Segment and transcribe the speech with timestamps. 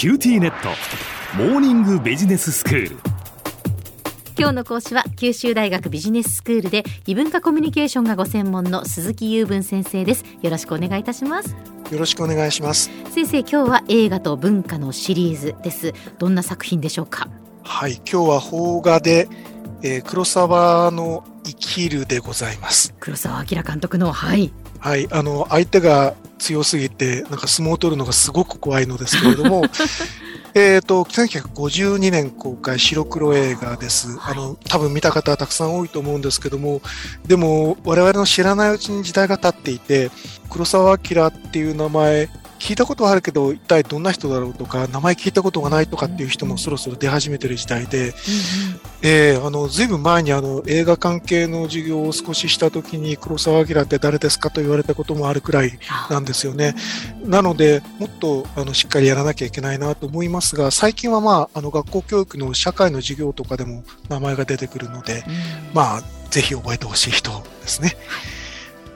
[0.00, 0.70] QTnet。
[1.36, 2.96] モーニングビジネススクール。
[4.38, 10.24] 今日の講師は九州大学ビジネススクールで異文化コミュニケーションがご専門の鈴木雄文先生です。
[10.40, 11.54] よろしくお願いいたします。
[11.92, 12.90] よろしくお願いします。
[13.10, 15.92] 先生今日は映画と文化のシリーズです。
[16.18, 17.28] どんな作品でしょうか？
[17.62, 19.28] はい今日は邦画で、
[19.82, 22.94] えー、黒沢の生きるでございます。
[23.00, 24.50] 黒沢明監督のはい。
[24.78, 29.62] はいあの相手が強すぎてなんか相撲を取るのがすごく怖いのですけれども
[30.52, 34.18] えっと、1952年公開白黒映画です。
[34.20, 36.82] あの、多分見た方はたくさん多いと思うんですけども、
[37.24, 40.10] でも我々の知らないうちに時代が経っていて、
[40.50, 42.28] 黒澤明っていう名前、
[42.60, 48.14] 聞いたことはあるけど、一体どんな人だろうとか、名前聞いたことがないとかっていう人もそろそろ出始めてる時代で、
[49.02, 55.78] えー、あの、ずいぶん前にあの、映画関係の授業を少しした時に、黒澤明って誰ですかと言われたこともあるくらい
[56.10, 56.74] なんですよね。
[57.24, 65.24] なので、もっと、あの、しっかりやらなきゃいけないなと思いますが、最近はまあ、あの、学校教育の社会の授業とかでも名前が出てくるので、
[65.72, 67.30] まあ、ぜひ覚えてほしい人
[67.62, 67.96] ですね。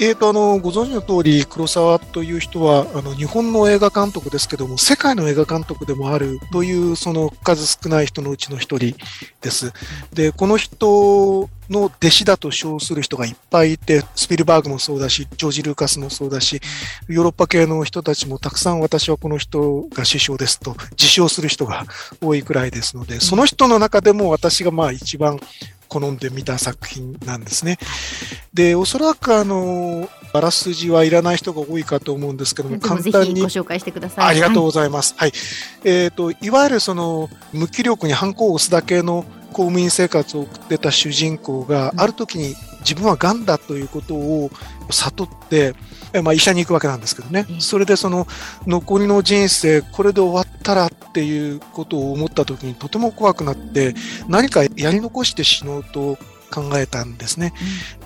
[0.00, 8.94] えーと、あのご存知の通り黒沢という人はあの日本の映画監督ですけども世界の映画監督でもあるというその数少ない人のうちの一人
[9.40, 9.72] です。
[10.12, 16.60] でこの人の弟子だと称する人がいっぱいいてスピルバーグもそうだしジョージ・ルーカスもそうだし
[17.08, 21.84] ヨーロッパ系の人たちもたくさん私はこの人が師匠ですと自称する人が
[22.22, 25.40] 多いくらいですのでその人の中でも私がまあ一番
[25.88, 27.78] 好んで見た作品なんですね。
[28.54, 34.26] で、おそらくあの、あらすじはいらない人が多いかと思うんですけども、簡単にご紹介してください。
[34.26, 35.14] ありがとうございます。
[35.16, 35.30] はい。
[35.30, 35.38] はい、
[35.84, 42.54] えっ、ー、と、いわゆるその、無気力にハンコを押すだけの公務員生活を送ってた主人公が、ある時に
[42.88, 44.50] 自分は癌だということを
[44.90, 45.74] 悟って、
[46.22, 48.26] まあ、医者に行くわけなんですけどね、それでその
[48.66, 53.94] 残りの人生、これで終わったらっていうことを思った時にとても怖くなって、
[54.26, 56.16] 何かやり残して死のうと
[56.50, 57.52] 考えたんですね。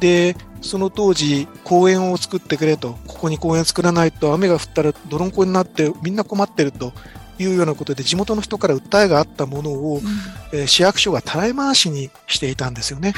[0.00, 6.92] で、その当時、公園を作ってくれと、ここに公園作らないと雨が降ったら泥んこになってみんな困ってると
[7.38, 10.00] いうようなことで地元の人から訴えがあったものを、
[10.52, 13.14] うん、えー、市役所がたらい回しにしていたんですよね。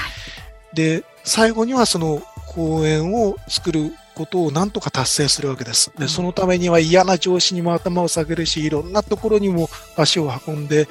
[0.75, 2.23] で、最後にはその
[2.55, 5.93] 公園を作ることをなんとか達成するわけです。
[5.99, 10.87] で、そのためには嫌な上司にも頭を下げるし、いろんなところにも足を運んで、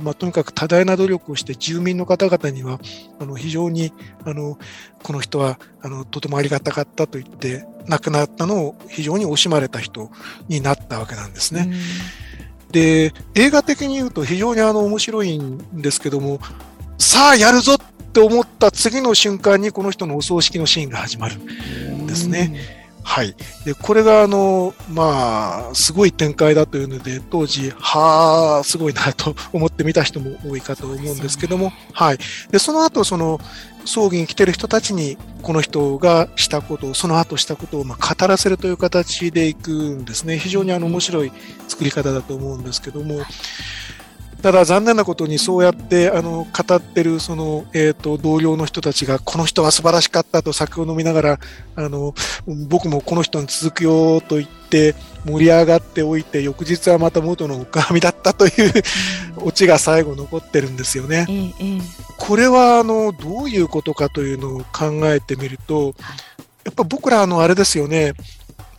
[0.00, 2.78] まあ、とにかく多大な努力をして、住民の方々には、
[3.18, 3.92] あの、非常に、
[4.24, 4.58] あの、
[5.02, 10.10] この人は、あの、とてもありがたかったと言って、亡くなったのを非常に惜しまれた人
[10.48, 11.72] になったわけなんですね。
[12.70, 16.38] で、映画的に言うと非常にあの、面白いんですけども、
[16.98, 17.76] さあやるぞっ
[18.18, 22.78] って思った次の瞬間にこの人のお葬式のシーンが始まるんですね。
[23.04, 23.34] はい。
[23.64, 32.18] で、これが、あの、まあ、すごい展開だというので、当時、はあ、すごいなと思って見た人も多いかと思うんですけども、はい。
[32.50, 33.40] で、その後、その、
[33.86, 40.36] 葬儀に来てる人たちに、この人がしたことを、その後したことを、ま、語らせるという形でいくんですね。
[40.36, 41.32] 非常にあの、面白い
[41.68, 43.22] 作り方だと思うんですけども、
[44.42, 51.38] ただ残念なことにそうやってあの語ってるその、えーと、同僚の人たちがこの人は素晴らしかったと酒を飲みながら
[51.74, 52.14] あの
[52.68, 54.94] 僕もこの人に続くよと言って
[55.24, 58.52] 盛り上がっておいて翌日はまた元のおかみだったという
[59.38, 61.26] オチが最後残ってるんですよね。
[62.16, 65.94] これはあのどういうことかというのを考えてみると
[66.64, 68.12] やっぱ僕らあのあれですよね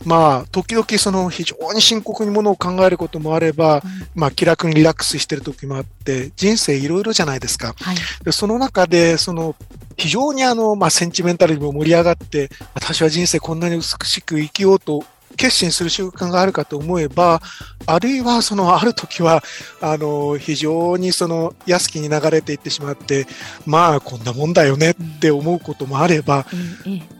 [0.04, 3.82] まあ、時々その非常に深刻にものを考えることもあれば、うん、
[4.14, 7.74] まあ、気楽にリラックスしてる時もあって、人生いろいろじゃないですか。
[7.78, 9.54] はい、でその中で、その、
[9.96, 15.04] 非常にあの、まあ、センチメンタルにも盛り上がって、私は人生こんなに美しく生きようと
[15.36, 17.40] 決心する習慣があるかと思えば、
[17.86, 19.42] あるいはそのある時は、
[19.80, 23.26] あの、非常にその安きに流れていってしまって、
[23.66, 26.46] まあこんなもんだよねって思うこともあれば、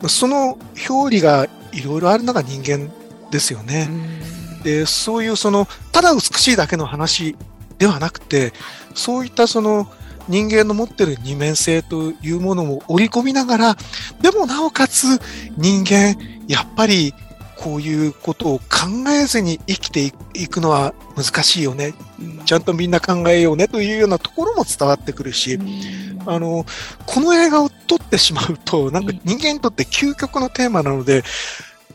[0.03, 0.59] うん、その
[0.89, 2.91] 表裏がいろいろあるのが人間
[3.31, 3.89] ですよね。
[4.63, 7.37] で、そういうその、ただ美しいだけの話
[7.79, 8.53] ではなくて、
[8.95, 9.91] そういったその、
[10.29, 13.77] 人間の持ってる二面性というものも織り込みながら、
[14.21, 15.07] でもなおかつ
[15.57, 16.17] 人間、
[16.47, 17.15] やっぱり
[17.57, 21.95] こういうことを考えずに生きていくのは難しいよね。
[22.47, 25.59] ちゃんとみんな考えようねというようなところも伝わってくるし、
[26.27, 26.65] あの、
[27.07, 31.25] この映画を撮ってしまうと、なんか人間にとって究極のテーマなので、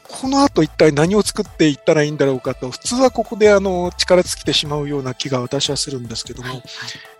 [0.03, 6.61] この後一体何を作っていったらいいんだろうかと、普通はここであの力尽きてしまうような気が私はするんですけども、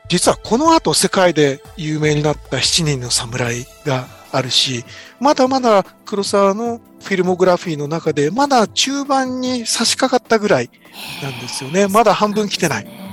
[0.09, 4.83] 実はこの後世界で有名になった7人の侍があるし、
[5.21, 10.69] まだまだ黒沢のフィルモグラフィーの中で、まだ中盤に差し掛かったぐらい
[11.23, 11.87] なんですよね。
[11.87, 13.04] まだ半分来てない。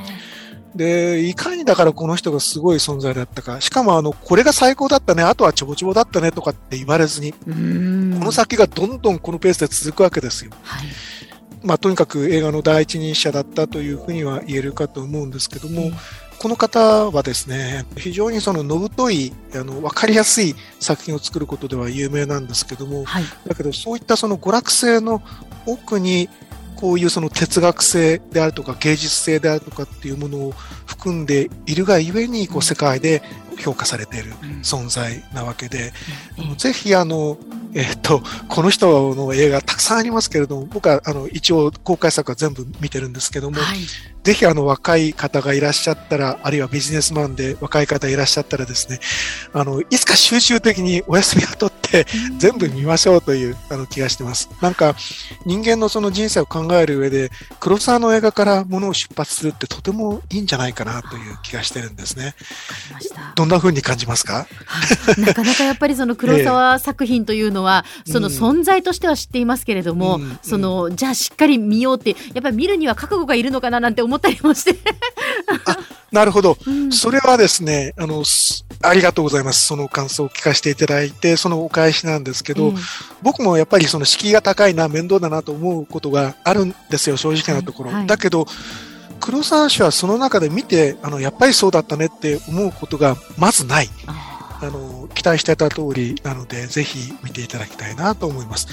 [0.74, 3.60] で、いかにだからこの人がすごい存在だったか。
[3.60, 10.52] しかもあの、これが最高だったね、あとはちょぼちょぼだったねとかって言われずに、この先がどんどんこのペースで続くわけですよ。
[10.62, 10.86] はい。
[11.62, 15.92] まあ、とにかく映画の第一人者だったというふうには言えるかと思うんですけども、うん、
[16.38, 25.22] この方はですね、非常にそののぶとい、あの、わかりやすい作品を作ることでは有名なんですけども、はい、だけどそういったその娯楽性の
[25.66, 26.28] 奥に、
[26.82, 30.50] こういうその哲学性であるとか芸術性であるとかっていうものを
[30.84, 33.23] 含んでいるがゆえにこう世界で
[33.56, 34.32] 評価されている
[34.64, 35.93] 存在なわけで、
[36.50, 37.38] うん、ぜひあの、
[37.73, 43.79] えっ、と、この人の映画たくさんありますけれども、僕はあの一応公開作は全部見てるんですけども、はい、
[44.22, 49.00] ぜひあの若い方がいらっしゃったら、あるいはビジネスマンで若い方いらっしゃったらですね、
[49.52, 52.06] あの、いつか集中的にお休みを取って
[52.38, 54.48] 全部見ましょうというあの気がしてます。
[54.60, 54.94] なんか
[55.44, 57.30] 人間のその人生を考える上で、
[57.60, 62.34] 黒沢の映画からものを出発するってとてもいいんじゃないかなという気がしてるんですね。
[63.34, 74.79] どんな風に感じますか、はい、 なかなかやっぱりその 黒沢作品というのは、えー、その存在としては知っていますけれども、うん、そのじゃあしっかり見ようってやっぱり見るには覚悟がいるのかななんて思ったりもして
[76.11, 78.23] なるほど、うん、それはですねあの
[78.85, 79.67] ありがとうございます。
[79.67, 82.76] その感想を聞かせていただいて、そのお返しなんですけど、うん、
[83.23, 87.91] 僕もやっぱりその敷居が高いな、面倒だなと思うことがあるんですよ、正直なところ。
[87.91, 88.47] はいはい、だけど、
[89.20, 93.88] 黒沢氏はその中で見て、あの、やっぱりそうだったねって思うことがまずない。
[94.06, 98.67] あの、期待してた通りなので、ぜひ見ていただきたいなと思います。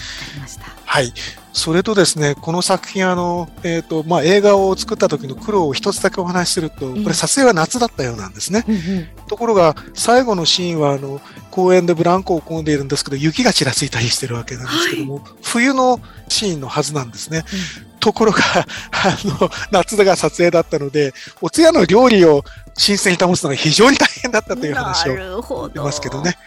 [0.90, 1.14] はい。
[1.54, 8.66] それとですね、この作品、あの、えっ、ー、と、まあ、映画を作った時の苦労を一つだけお話しすると、これ撮影は夏だったようなんですね。
[8.68, 11.22] うんうん、ところが、最後のシーンは、あの、
[11.52, 17.44] 公園でブランコを込んでいるんですけど、雪がちらついたりしてるわけなんですけども、はい、冬のシーンのはずなんですね。
[17.82, 18.40] うんところが、
[18.92, 22.46] あの、夏が撮影だったので、お通夜の料理を
[22.78, 26.38] 新鮮に保つのが非常に大変だったという話を出ますけどね。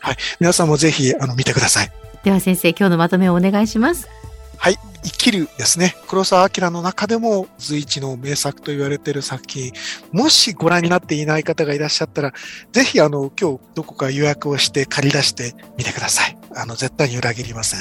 [0.00, 0.16] はい。
[0.40, 1.92] 皆さんもぜひ、あの、見てください。
[2.26, 4.08] では先生、今日のまとめをお願いします。
[4.56, 4.78] はい。
[5.04, 5.94] 生きるですね。
[6.08, 9.70] 黒澤明の中でも随一の名作と言われている作品。
[10.10, 12.32] もしご覧になっていない方がいらっしゃったら、
[12.72, 16.36] ぜひあの、今日どこか予約をして借り出してみてください。
[16.56, 17.80] あの、絶対に裏切りません。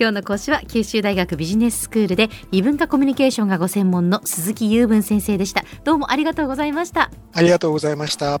[0.00, 8.40] 今日の講師は九州大学ビジネススクールで異文化コミュニケーションがご専門の鈴木雄文先生でしたどうもありがとうございましたありがとうございました